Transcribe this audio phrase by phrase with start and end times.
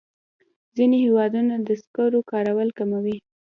[0.75, 3.17] ځینې هېوادونه د سکرو کارول کموي.